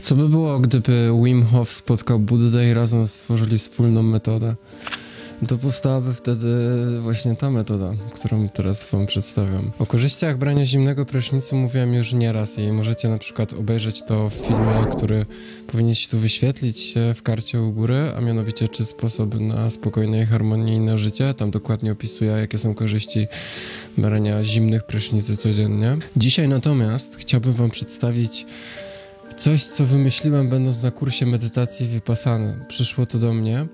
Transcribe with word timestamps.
Co 0.00 0.14
by 0.14 0.28
było, 0.28 0.60
gdyby 0.60 1.10
Wim 1.24 1.46
Hof 1.46 1.72
spotkał 1.72 2.18
Buddę 2.18 2.70
i 2.70 2.74
razem 2.74 3.08
stworzyli 3.08 3.58
wspólną 3.58 4.02
metodę? 4.02 4.54
To 5.48 5.58
powstałaby 5.58 6.14
wtedy 6.14 6.48
właśnie 7.02 7.36
ta 7.36 7.50
metoda, 7.50 7.92
którą 8.14 8.48
teraz 8.48 8.90
wam 8.90 9.06
przedstawiam. 9.06 9.70
O 9.78 9.86
korzyściach 9.86 10.38
brania 10.38 10.66
zimnego 10.66 11.06
prysznicu 11.06 11.56
mówiłem 11.56 11.94
już 11.94 12.12
nieraz 12.12 12.58
i 12.58 12.72
możecie 12.72 13.08
na 13.08 13.18
przykład 13.18 13.52
obejrzeć 13.52 14.02
to 14.02 14.30
w 14.30 14.34
filmie, 14.34 14.86
który 14.96 15.26
powinien 15.66 15.94
się 15.94 16.08
tu 16.08 16.18
wyświetlić 16.18 16.94
w 17.14 17.22
karcie 17.22 17.62
u 17.62 17.72
góry, 17.72 18.12
a 18.16 18.20
mianowicie 18.20 18.68
trzy 18.68 18.84
sposoby 18.84 19.40
na 19.40 19.70
spokojne 19.70 20.22
i 20.22 20.26
harmonijne 20.26 20.98
życie. 20.98 21.34
Tam 21.34 21.50
dokładnie 21.50 21.92
opisuję, 21.92 22.30
jakie 22.30 22.58
są 22.58 22.74
korzyści 22.74 23.26
brania 23.98 24.44
zimnych 24.44 24.86
prysznicy 24.86 25.36
codziennie. 25.36 25.96
Dzisiaj 26.16 26.48
natomiast 26.48 27.16
chciałbym 27.16 27.52
wam 27.52 27.70
przedstawić 27.70 28.46
coś, 29.36 29.64
co 29.64 29.84
wymyśliłem 29.84 30.48
będąc 30.48 30.82
na 30.82 30.90
kursie 30.90 31.26
medytacji 31.26 31.88
Vipassany. 31.88 32.58
Przyszło 32.68 33.06
to 33.06 33.18
do 33.18 33.32
mnie 33.32 33.66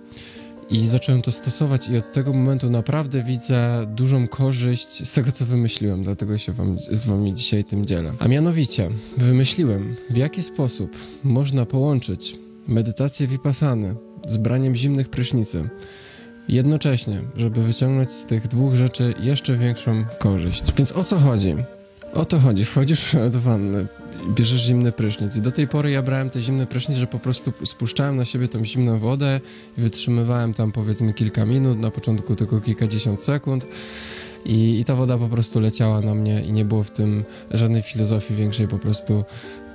i 0.70 0.86
zacząłem 0.86 1.22
to 1.22 1.32
stosować 1.32 1.88
i 1.88 1.96
od 1.96 2.12
tego 2.12 2.32
momentu 2.32 2.70
naprawdę 2.70 3.22
widzę 3.24 3.86
dużą 3.86 4.28
korzyść 4.28 5.08
z 5.08 5.12
tego, 5.12 5.32
co 5.32 5.46
wymyśliłem, 5.46 6.02
dlatego 6.02 6.38
się 6.38 6.52
wam, 6.52 6.76
z 6.90 7.06
wami 7.06 7.34
dzisiaj 7.34 7.64
tym 7.64 7.86
dzielę. 7.86 8.12
A 8.18 8.28
mianowicie, 8.28 8.90
wymyśliłem, 9.16 9.96
w 10.10 10.16
jaki 10.16 10.42
sposób 10.42 10.96
można 11.24 11.66
połączyć 11.66 12.36
medytację 12.68 13.26
Vipassany 13.26 13.94
z 14.28 14.36
braniem 14.36 14.74
zimnych 14.74 15.08
prysznicy 15.08 15.68
jednocześnie, 16.48 17.20
żeby 17.36 17.62
wyciągnąć 17.62 18.10
z 18.10 18.26
tych 18.26 18.48
dwóch 18.48 18.74
rzeczy 18.74 19.14
jeszcze 19.20 19.56
większą 19.56 20.04
korzyść. 20.18 20.62
Więc 20.76 20.92
o 20.92 21.04
co 21.04 21.18
chodzi? 21.18 21.54
O 22.14 22.24
to 22.24 22.38
chodzi. 22.38 22.64
Wchodzisz 22.64 23.16
do 23.30 23.40
wanny, 23.40 23.86
bierzesz 24.28 24.60
zimny 24.60 24.92
prysznic. 24.92 25.36
I 25.36 25.40
do 25.40 25.52
tej 25.52 25.68
pory 25.68 25.90
ja 25.90 26.02
brałem 26.02 26.30
te 26.30 26.40
zimne 26.40 26.66
prysznic, 26.66 26.98
że 26.98 27.06
po 27.06 27.18
prostu 27.18 27.52
spuszczałem 27.64 28.16
na 28.16 28.24
siebie 28.24 28.48
tą 28.48 28.64
zimną 28.64 28.98
wodę 28.98 29.40
i 29.78 29.80
wytrzymywałem 29.80 30.54
tam 30.54 30.72
powiedzmy 30.72 31.14
kilka 31.14 31.44
minut, 31.44 31.78
na 31.78 31.90
początku 31.90 32.36
tylko 32.36 32.60
kilkadziesiąt 32.60 33.22
sekund. 33.22 33.66
I, 34.44 34.80
I 34.80 34.84
ta 34.84 34.94
woda 34.94 35.18
po 35.18 35.28
prostu 35.28 35.60
leciała 35.60 36.00
na 36.00 36.14
mnie 36.14 36.44
i 36.44 36.52
nie 36.52 36.64
było 36.64 36.82
w 36.82 36.90
tym 36.90 37.24
żadnej 37.50 37.82
filozofii 37.82 38.34
większej, 38.34 38.68
po 38.68 38.78
prostu 38.78 39.24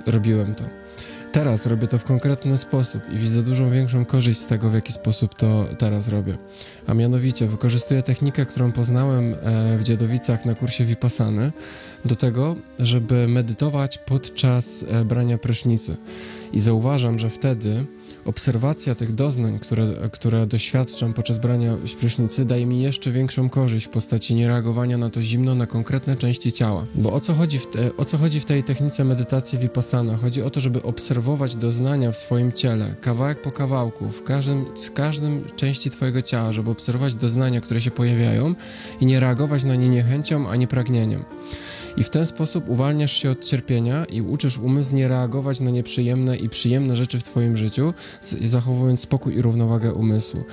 robiłem 0.06 0.54
to. 0.54 0.77
Teraz 1.32 1.66
robię 1.66 1.88
to 1.88 1.98
w 1.98 2.04
konkretny 2.04 2.58
sposób 2.58 3.02
i 3.12 3.18
widzę 3.18 3.42
dużą 3.42 3.70
większą 3.70 4.04
korzyść 4.04 4.40
z 4.40 4.46
tego, 4.46 4.70
w 4.70 4.74
jaki 4.74 4.92
sposób 4.92 5.34
to 5.34 5.66
teraz 5.78 6.08
robię. 6.08 6.38
A 6.86 6.94
mianowicie 6.94 7.46
wykorzystuję 7.46 8.02
technikę, 8.02 8.46
którą 8.46 8.72
poznałem 8.72 9.34
e, 9.34 9.78
w 9.78 9.82
Dziedowicach 9.82 10.44
na 10.44 10.54
kursie 10.54 10.84
Vipassany 10.84 11.52
do 12.04 12.16
tego, 12.16 12.56
żeby 12.78 13.28
medytować 13.28 13.98
podczas 13.98 14.84
e, 14.88 15.04
brania 15.04 15.38
prysznicy. 15.38 15.96
I 16.52 16.60
zauważam, 16.60 17.18
że 17.18 17.30
wtedy 17.30 17.86
obserwacja 18.24 18.94
tych 18.94 19.14
doznań, 19.14 19.58
które, 19.58 19.94
które 20.12 20.46
doświadczam 20.46 21.14
podczas 21.14 21.38
brania 21.38 21.76
prysznicy, 22.00 22.44
daje 22.44 22.66
mi 22.66 22.82
jeszcze 22.82 23.10
większą 23.10 23.48
korzyść 23.48 23.86
w 23.86 23.88
postaci 23.88 24.34
niereagowania 24.34 24.98
na 24.98 25.10
to 25.10 25.22
zimno 25.22 25.54
na 25.54 25.66
konkretne 25.66 26.16
części 26.16 26.52
ciała. 26.52 26.86
Bo 26.94 27.12
o 27.12 27.20
co 27.20 27.34
chodzi 27.34 27.58
w, 27.58 27.66
te, 27.66 27.96
o 27.96 28.04
co 28.04 28.18
chodzi 28.18 28.40
w 28.40 28.44
tej 28.44 28.64
technice 28.64 29.04
medytacji 29.04 29.58
Vipassana? 29.58 30.16
Chodzi 30.16 30.42
o 30.42 30.50
to, 30.50 30.60
żeby 30.60 30.82
obserwować 30.82 31.56
doznania 31.56 32.12
w 32.12 32.16
swoim 32.16 32.52
ciele, 32.52 32.94
kawałek 33.00 33.42
po 33.42 33.52
kawałku, 33.52 34.08
w 34.08 34.22
każdym, 34.22 34.64
w 34.86 34.92
każdym 34.92 35.44
części 35.56 35.90
twojego 35.90 36.22
ciała, 36.22 36.52
żeby 36.52 36.70
obserwować 36.70 37.14
doznania, 37.14 37.60
które 37.60 37.80
się 37.80 37.90
pojawiają 37.90 38.54
i 39.00 39.06
nie 39.06 39.20
reagować 39.20 39.64
na 39.64 39.74
nie 39.76 39.88
niechęcią, 39.88 40.48
a 40.48 40.56
nie 40.56 40.66
pragnieniem. 40.68 41.24
I 41.98 42.04
w 42.04 42.10
ten 42.10 42.26
sposób 42.26 42.68
uwalniasz 42.68 43.12
się 43.12 43.30
od 43.30 43.44
cierpienia 43.44 44.04
i 44.04 44.22
uczysz 44.22 44.58
umysł 44.58 44.96
nie 44.96 45.08
reagować 45.08 45.60
na 45.60 45.70
nieprzyjemne 45.70 46.36
i 46.36 46.48
przyjemne 46.48 46.96
rzeczy 46.96 47.18
w 47.18 47.22
Twoim 47.22 47.56
życiu, 47.56 47.94
zachowując 48.44 49.00
spokój 49.00 49.36
i 49.36 49.42
równowagę 49.42 49.94
umysłu. 49.94 50.44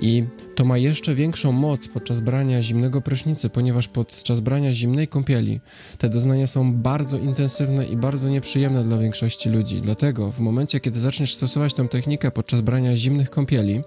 I 0.00 0.24
to 0.54 0.64
ma 0.64 0.78
jeszcze 0.78 1.14
większą 1.14 1.52
moc 1.52 1.88
podczas 1.88 2.20
brania 2.20 2.62
zimnego 2.62 3.00
prysznicy, 3.00 3.50
ponieważ 3.50 3.88
podczas 3.88 4.40
brania 4.40 4.72
zimnej 4.72 5.08
kąpieli 5.08 5.60
te 5.98 6.08
doznania 6.08 6.46
są 6.46 6.74
bardzo 6.74 7.18
intensywne 7.18 7.86
i 7.86 7.96
bardzo 7.96 8.28
nieprzyjemne 8.28 8.84
dla 8.84 8.98
większości 8.98 9.48
ludzi. 9.48 9.80
Dlatego 9.80 10.30
w 10.30 10.40
momencie, 10.40 10.80
kiedy 10.80 11.00
zaczniesz 11.00 11.34
stosować 11.34 11.74
tę 11.74 11.88
technikę 11.88 12.30
podczas 12.30 12.60
brania 12.60 12.96
zimnych 12.96 13.30
kąpieli 13.30 13.82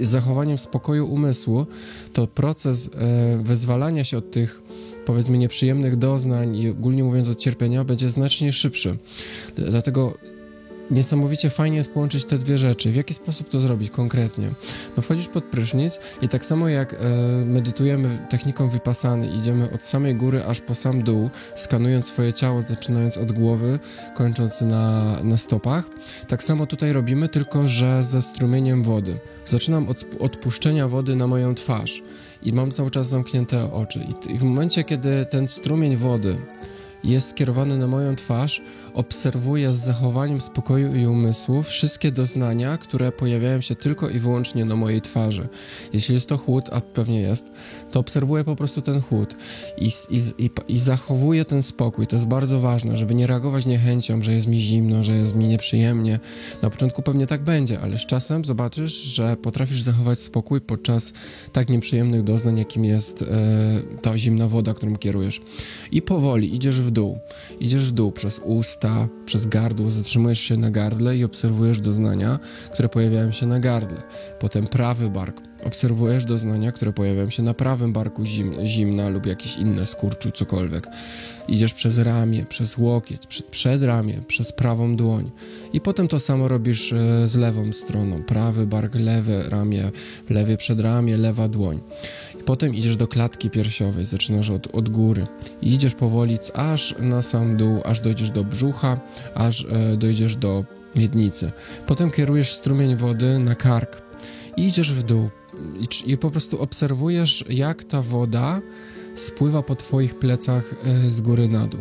z 0.00 0.08
zachowaniem 0.08 0.58
spokoju 0.58 1.12
umysłu, 1.12 1.66
to 2.12 2.26
proces 2.26 2.90
e, 2.94 3.42
wyzwalania 3.42 4.04
się 4.04 4.18
od 4.18 4.30
tych 4.30 4.62
powiedzmy 5.04 5.38
nieprzyjemnych 5.38 5.96
doznań 5.96 6.56
i 6.56 6.68
ogólnie 6.68 7.04
mówiąc 7.04 7.28
od 7.28 7.38
cierpienia 7.38 7.84
będzie 7.84 8.10
znacznie 8.10 8.52
szybszy. 8.52 8.96
Dlatego 9.56 10.18
niesamowicie 10.92 11.50
fajnie 11.50 11.76
jest 11.76 11.92
połączyć 11.92 12.24
te 12.24 12.38
dwie 12.38 12.58
rzeczy. 12.58 12.90
W 12.90 12.96
jaki 12.96 13.14
sposób 13.14 13.48
to 13.48 13.60
zrobić 13.60 13.90
konkretnie? 13.90 14.50
No 14.96 15.02
wchodzisz 15.02 15.28
pod 15.28 15.44
prysznic 15.44 15.98
i 16.22 16.28
tak 16.28 16.46
samo 16.46 16.68
jak 16.68 16.94
e, 16.94 16.96
medytujemy 17.44 18.18
techniką 18.30 18.68
Vipassany, 18.68 19.26
idziemy 19.26 19.70
od 19.70 19.84
samej 19.84 20.14
góry 20.14 20.44
aż 20.44 20.60
po 20.60 20.74
sam 20.74 21.02
dół, 21.02 21.30
skanując 21.56 22.06
swoje 22.06 22.32
ciało, 22.32 22.62
zaczynając 22.62 23.16
od 23.16 23.32
głowy, 23.32 23.78
kończąc 24.14 24.60
na, 24.60 25.16
na 25.22 25.36
stopach. 25.36 25.84
Tak 26.28 26.42
samo 26.42 26.66
tutaj 26.66 26.92
robimy, 26.92 27.28
tylko 27.28 27.68
że 27.68 28.04
ze 28.04 28.22
strumieniem 28.22 28.82
wody. 28.82 29.18
Zaczynam 29.46 29.88
od 29.88 30.04
odpuszczenia 30.20 30.88
wody 30.88 31.16
na 31.16 31.26
moją 31.26 31.54
twarz 31.54 32.02
i 32.42 32.52
mam 32.52 32.70
cały 32.70 32.90
czas 32.90 33.08
zamknięte 33.08 33.72
oczy. 33.72 34.00
I, 34.28 34.32
i 34.34 34.38
w 34.38 34.42
momencie, 34.42 34.84
kiedy 34.84 35.26
ten 35.30 35.48
strumień 35.48 35.96
wody 35.96 36.36
jest 37.04 37.28
skierowany 37.28 37.78
na 37.78 37.86
moją 37.86 38.16
twarz, 38.16 38.60
obserwuję 38.94 39.74
z 39.74 39.78
zachowaniem 39.78 40.40
spokoju 40.40 40.94
i 40.94 41.06
umysłu 41.06 41.62
wszystkie 41.62 42.12
doznania, 42.12 42.78
które 42.78 43.12
pojawiają 43.12 43.60
się 43.60 43.74
tylko 43.74 44.08
i 44.08 44.18
wyłącznie 44.18 44.64
na 44.64 44.76
mojej 44.76 45.00
twarzy. 45.00 45.48
Jeśli 45.92 46.14
jest 46.14 46.28
to 46.28 46.36
chłód, 46.36 46.64
a 46.72 46.80
pewnie 46.80 47.20
jest, 47.20 47.52
to 47.90 48.00
obserwuję 48.00 48.44
po 48.44 48.56
prostu 48.56 48.82
ten 48.82 49.00
chłód 49.00 49.36
i, 49.78 49.90
i, 50.10 50.44
i, 50.44 50.50
i 50.68 50.78
zachowuję 50.78 51.44
ten 51.44 51.62
spokój. 51.62 52.06
To 52.06 52.16
jest 52.16 52.28
bardzo 52.28 52.60
ważne, 52.60 52.96
żeby 52.96 53.14
nie 53.14 53.26
reagować 53.26 53.66
niechęcią, 53.66 54.22
że 54.22 54.32
jest 54.32 54.46
mi 54.46 54.60
zimno, 54.60 55.04
że 55.04 55.12
jest 55.12 55.34
mi 55.34 55.48
nieprzyjemnie. 55.48 56.20
Na 56.62 56.70
początku 56.70 57.02
pewnie 57.02 57.26
tak 57.26 57.44
będzie, 57.44 57.80
ale 57.80 57.98
z 57.98 58.06
czasem 58.06 58.44
zobaczysz, 58.44 58.92
że 58.92 59.36
potrafisz 59.36 59.82
zachować 59.82 60.20
spokój 60.20 60.60
podczas 60.60 61.12
tak 61.52 61.68
nieprzyjemnych 61.68 62.22
doznań, 62.22 62.58
jakim 62.58 62.84
jest 62.84 63.22
e, 63.22 63.26
ta 64.02 64.18
zimna 64.18 64.48
woda, 64.48 64.74
którą 64.74 64.96
kierujesz. 64.96 65.40
I 65.92 66.02
powoli 66.02 66.54
idziesz 66.54 66.80
w 66.80 66.90
dół. 66.92 67.18
Idziesz 67.60 67.88
w 67.88 67.92
dół 67.92 68.12
przez 68.12 68.40
ust, 68.44 68.72
usta, 68.72 69.08
przez 69.24 69.46
gardło, 69.46 69.90
zatrzymujesz 69.90 70.40
się 70.40 70.56
na 70.56 70.70
gardle 70.70 71.16
i 71.16 71.24
obserwujesz 71.24 71.80
doznania, 71.80 72.38
które 72.72 72.88
pojawiają 72.88 73.32
się 73.32 73.46
na 73.46 73.60
gardle. 73.60 74.02
Potem 74.40 74.66
prawy 74.66 75.10
bark. 75.10 75.51
Obserwujesz 75.64 76.24
doznania, 76.24 76.72
które 76.72 76.92
pojawiają 76.92 77.30
się 77.30 77.42
na 77.42 77.54
prawym 77.54 77.92
barku 77.92 78.24
zim, 78.24 78.54
zimna 78.64 79.08
lub 79.08 79.26
jakieś 79.26 79.56
inne 79.56 79.86
skurczu, 79.86 80.30
cokolwiek. 80.30 80.86
Idziesz 81.48 81.74
przez 81.74 81.98
ramię, 81.98 82.46
przez 82.48 82.78
łokieć, 82.78 83.26
przed, 83.26 83.46
przed 83.46 83.82
ramię, 83.82 84.20
przez 84.26 84.52
prawą 84.52 84.96
dłoń. 84.96 85.30
I 85.72 85.80
potem 85.80 86.08
to 86.08 86.20
samo 86.20 86.48
robisz 86.48 86.92
e, 86.92 87.28
z 87.28 87.36
lewą 87.36 87.72
stroną. 87.72 88.22
Prawy 88.22 88.66
bark, 88.66 88.94
lewe 88.94 89.48
ramię, 89.48 89.90
lewie 90.30 90.56
przedramię, 90.56 91.16
lewa 91.16 91.48
dłoń. 91.48 91.80
Potem 92.44 92.74
idziesz 92.74 92.96
do 92.96 93.08
klatki 93.08 93.50
piersiowej, 93.50 94.04
zaczynasz 94.04 94.50
od, 94.50 94.74
od 94.74 94.88
góry 94.88 95.26
i 95.62 95.74
idziesz 95.74 95.94
powoli 95.94 96.38
aż 96.54 96.94
na 96.98 97.22
sam 97.22 97.56
dół, 97.56 97.80
aż 97.84 98.00
dojdziesz 98.00 98.30
do 98.30 98.44
brzucha, 98.44 99.00
aż 99.34 99.64
e, 99.64 99.96
dojdziesz 99.96 100.36
do 100.36 100.64
miednicy. 100.96 101.52
Potem 101.86 102.10
kierujesz 102.10 102.52
strumień 102.52 102.96
wody 102.96 103.38
na 103.38 103.54
kark 103.54 104.02
i 104.56 104.66
idziesz 104.66 104.92
w 104.92 105.02
dół 105.02 105.30
i, 105.80 106.12
i 106.12 106.18
po 106.18 106.30
prostu 106.30 106.62
obserwujesz, 106.62 107.44
jak 107.48 107.84
ta 107.84 108.02
woda 108.02 108.60
spływa 109.16 109.62
po 109.62 109.76
twoich 109.76 110.18
plecach 110.18 110.74
e, 110.84 111.10
z 111.10 111.20
góry 111.20 111.48
na 111.48 111.66
dół. 111.66 111.80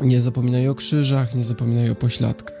Nie 0.00 0.20
zapominaj 0.20 0.68
o 0.68 0.74
krzyżach, 0.74 1.34
nie 1.34 1.44
zapominaj 1.44 1.90
o 1.90 1.94
pośladkach. 1.94 2.58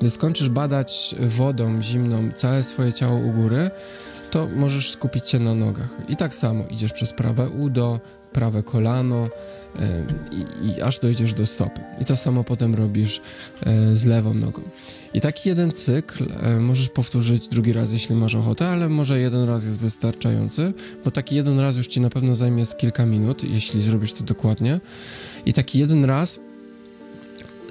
Gdy 0.00 0.10
skończysz 0.10 0.48
badać 0.48 1.14
wodą 1.18 1.82
zimną 1.82 2.30
całe 2.34 2.62
swoje 2.62 2.92
ciało 2.92 3.18
u 3.18 3.32
góry, 3.32 3.70
to 4.30 4.48
możesz 4.56 4.90
skupić 4.90 5.28
się 5.28 5.38
na 5.38 5.54
nogach. 5.54 5.90
I 6.08 6.16
tak 6.16 6.34
samo 6.34 6.64
idziesz 6.70 6.92
przez 6.92 7.12
prawe 7.12 7.48
udo, 7.48 8.00
prawe 8.32 8.62
kolano 8.62 9.28
i, 10.32 10.66
i 10.68 10.82
aż 10.82 10.98
dojdziesz 10.98 11.34
do 11.34 11.46
stopy. 11.46 11.80
I 12.00 12.04
to 12.04 12.16
samo 12.16 12.44
potem 12.44 12.74
robisz 12.74 13.20
e, 13.66 13.96
z 13.96 14.04
lewą 14.04 14.34
nogą. 14.34 14.62
I 15.14 15.20
taki 15.20 15.48
jeden 15.48 15.72
cykl 15.72 16.28
e, 16.40 16.56
możesz 16.56 16.88
powtórzyć 16.88 17.48
drugi 17.48 17.72
raz, 17.72 17.92
jeśli 17.92 18.14
masz 18.14 18.34
ochotę, 18.34 18.68
ale 18.68 18.88
może 18.88 19.20
jeden 19.20 19.48
raz 19.48 19.64
jest 19.64 19.80
wystarczający, 19.80 20.72
bo 21.04 21.10
taki 21.10 21.34
jeden 21.34 21.60
raz 21.60 21.76
już 21.76 21.86
ci 21.86 22.00
na 22.00 22.10
pewno 22.10 22.36
zajmie 22.36 22.66
z 22.66 22.74
kilka 22.74 23.06
minut, 23.06 23.44
jeśli 23.44 23.82
zrobisz 23.82 24.12
to 24.12 24.24
dokładnie. 24.24 24.80
I 25.46 25.52
taki 25.52 25.78
jeden 25.78 26.04
raz 26.04 26.40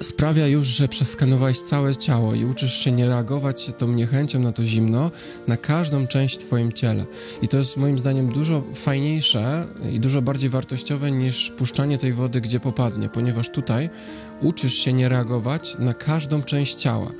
sprawia 0.02 0.46
już, 0.46 0.66
że 0.66 0.88
przeskanowałeś 0.88 1.60
całe 1.60 1.96
ciało 1.96 2.34
i 2.34 2.44
uczysz 2.44 2.78
się 2.78 2.92
nie 2.92 3.08
reagować 3.08 3.70
tą 3.78 3.88
niechęcią 3.88 4.40
na 4.40 4.52
to 4.52 4.64
zimno 4.64 5.10
na 5.46 5.56
każdą 5.56 6.06
część 6.06 6.36
w 6.36 6.38
twoim 6.38 6.72
ciele. 6.72 7.04
I 7.42 7.48
to 7.48 7.56
jest 7.56 7.76
moim 7.76 7.98
zdaniem 7.98 8.32
dużo 8.32 8.62
fajniejsze 8.74 9.66
i 9.92 10.00
dużo 10.00 10.22
bardziej 10.22 10.50
wartościowe 10.50 11.10
niż 11.10 11.50
puszczanie 11.50 11.98
tej 11.98 12.12
wody 12.12 12.40
gdzie 12.40 12.60
popadnie, 12.60 13.08
ponieważ 13.08 13.48
tutaj 13.48 13.90
uczysz 14.40 14.74
się 14.74 14.92
nie 14.92 15.08
reagować 15.08 15.76
na 15.78 15.94
każdą 15.94 16.42
część 16.42 16.74
ciała. 16.74 17.12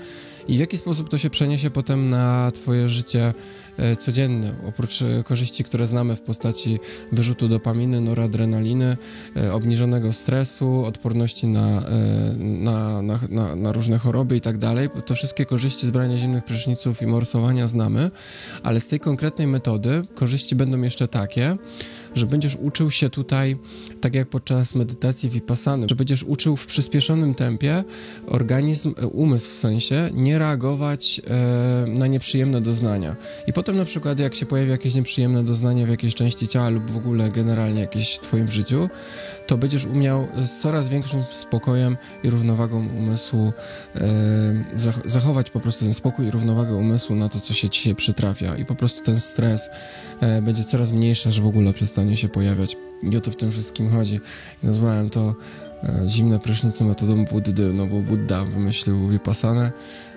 I 0.48 0.56
w 0.56 0.60
jaki 0.60 0.78
sposób 0.78 1.08
to 1.08 1.18
się 1.18 1.30
przeniesie 1.30 1.70
potem 1.70 2.10
na 2.10 2.50
Twoje 2.54 2.88
życie 2.88 3.34
e, 3.76 3.96
codzienne? 3.96 4.54
Oprócz 4.68 5.02
e, 5.02 5.24
korzyści, 5.24 5.64
które 5.64 5.86
znamy 5.86 6.16
w 6.16 6.20
postaci 6.20 6.78
wyrzutu 7.12 7.48
dopaminy, 7.48 8.00
noradrenaliny, 8.00 8.96
e, 9.36 9.52
obniżonego 9.52 10.12
stresu, 10.12 10.84
odporności 10.84 11.46
na, 11.46 11.82
na, 12.38 13.02
na, 13.02 13.20
na, 13.28 13.56
na 13.56 13.72
różne 13.72 13.98
choroby 13.98 14.36
i 14.36 14.40
tak 14.40 14.58
dalej, 14.58 14.88
to 15.06 15.14
wszystkie 15.14 15.46
korzyści 15.46 15.86
z 15.86 15.90
brania 15.90 16.18
zimnych 16.18 16.44
pryszniców 16.44 17.02
i 17.02 17.06
morsowania 17.06 17.68
znamy, 17.68 18.10
ale 18.62 18.80
z 18.80 18.86
tej 18.86 19.00
konkretnej 19.00 19.46
metody 19.46 20.02
korzyści 20.14 20.54
będą 20.54 20.82
jeszcze 20.82 21.08
takie, 21.08 21.56
że 22.14 22.26
będziesz 22.26 22.56
uczył 22.56 22.90
się 22.90 23.10
tutaj, 23.10 23.56
tak 24.00 24.14
jak 24.14 24.28
podczas 24.28 24.74
medytacji 24.74 25.30
vipassany, 25.30 25.86
że 25.88 25.94
będziesz 25.94 26.22
uczył 26.22 26.56
w 26.56 26.66
przyspieszonym 26.66 27.34
tempie 27.34 27.84
organizm, 28.26 28.94
umysł 29.12 29.48
w 29.48 29.52
sensie, 29.52 30.10
nie 30.14 30.38
reagować 30.38 31.20
e, 31.26 31.86
na 31.86 32.06
nieprzyjemne 32.06 32.60
doznania. 32.60 33.16
I 33.46 33.52
potem 33.52 33.76
na 33.76 33.84
przykład 33.84 34.18
jak 34.18 34.34
się 34.34 34.46
pojawi 34.46 34.70
jakieś 34.70 34.94
nieprzyjemne 34.94 35.44
doznanie 35.44 35.86
w 35.86 35.88
jakiejś 35.88 36.14
części 36.14 36.48
ciała 36.48 36.68
lub 36.68 36.90
w 36.90 36.96
ogóle 36.96 37.30
generalnie 37.30 37.80
jakieś 37.80 38.16
w 38.16 38.20
twoim 38.20 38.50
życiu, 38.50 38.88
to 39.46 39.58
będziesz 39.58 39.84
umiał 39.84 40.28
z 40.44 40.58
coraz 40.58 40.88
większym 40.88 41.22
spokojem 41.30 41.96
i 42.24 42.30
równowagą 42.30 42.88
umysłu 42.98 43.52
e, 43.94 44.00
zachować 45.04 45.50
po 45.50 45.60
prostu 45.60 45.84
ten 45.84 45.94
spokój 45.94 46.26
i 46.26 46.30
równowagę 46.30 46.74
umysłu 46.74 47.16
na 47.16 47.28
to, 47.28 47.40
co 47.40 47.54
się 47.54 47.68
ci 47.68 47.82
się 47.82 47.94
przytrafia. 47.94 48.56
I 48.56 48.64
po 48.64 48.74
prostu 48.74 49.04
ten 49.04 49.20
stres 49.20 49.70
e, 50.20 50.42
będzie 50.42 50.64
coraz 50.64 50.92
mniejszy, 50.92 51.28
aż 51.28 51.40
w 51.40 51.46
ogóle 51.46 51.72
przestanie 51.72 51.99
się 52.14 52.28
pojawiać. 52.28 52.76
I 53.02 53.16
o 53.16 53.20
to 53.20 53.30
w 53.30 53.36
tym 53.36 53.50
wszystkim 53.50 53.90
chodzi. 53.90 54.20
Nazwałem 54.62 55.10
to 55.10 55.34
e, 55.82 56.04
zimne 56.08 56.38
prysznice 56.38 56.84
metodą 56.84 57.24
Buddy, 57.24 57.72
no 57.72 57.86
bo 57.86 58.00
Buddha 58.00 58.44
wymyślił 58.44 59.08
Vipassanę, 59.08 59.72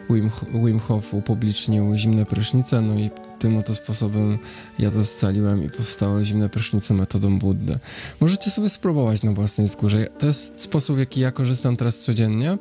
Wim, 0.10 0.30
Wim 0.66 0.80
Hof 0.80 1.14
upublicznił 1.14 1.96
zimne 1.96 2.26
prysznice, 2.26 2.82
no 2.82 2.94
i 2.94 3.10
tym 3.40 3.58
oto 3.58 3.76
sposobem 3.76 4.38
ja 4.80 4.92
to 4.92 5.06
scaliłem 5.06 5.66
i 5.66 5.70
powstały 5.70 6.26
zimne 6.26 6.50
prysznice 6.50 6.94
metodą 6.94 7.40
Buddy. 7.40 7.80
Możecie 8.20 8.52
sobie 8.52 8.70
spróbować 8.70 9.24
na 9.24 9.32
własnej 9.32 9.68
skórze. 9.68 10.08
To 10.20 10.26
jest 10.26 10.62
sposób, 10.62 11.00
jaki 11.00 11.20
ja 11.20 11.32
korzystam 11.32 11.78
teraz 11.78 12.00
codziennie 12.00 12.58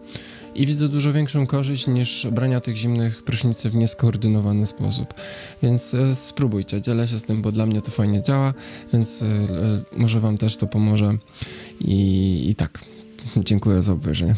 i 0.55 0.67
widzę 0.67 0.89
dużo 0.89 1.13
większą 1.13 1.47
korzyść 1.47 1.87
niż 1.87 2.27
brania 2.33 2.61
tych 2.61 2.77
zimnych 2.77 3.23
prysznicy 3.23 3.71
w 3.71 3.75
nieskoordynowany 3.75 4.67
sposób. 4.67 5.15
Więc 5.63 5.95
e, 5.95 6.15
spróbujcie, 6.15 6.81
dzielę 6.81 7.09
się 7.09 7.19
z 7.19 7.25
tym, 7.25 7.43
bo 7.43 7.53
dla 7.53 7.67
mnie 7.67 7.83
to 7.83 7.91
fajnie 7.91 8.23
działa, 8.23 8.55
więc 8.93 9.23
e, 9.23 9.27
e, 9.27 9.29
może 9.97 10.21
Wam 10.21 10.39
też 10.39 10.57
to 10.57 10.67
pomoże. 10.67 11.19
I, 11.81 12.45
i 12.51 12.55
tak, 12.55 12.79
dziękuję 13.37 13.83
za 13.83 13.93
obejrzenie. 13.93 14.35